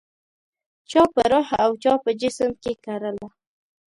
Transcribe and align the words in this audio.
چا 0.89 1.01
په 1.13 1.21
روح 1.31 1.47
او 1.63 1.71
چا 1.83 1.93
په 2.03 2.11
جسم 2.19 2.51
کې 2.63 2.73
کرله 2.85 3.27